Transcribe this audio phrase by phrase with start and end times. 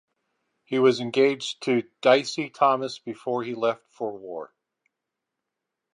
[0.63, 4.51] He was engaged to Dicey Thomas before he left for war.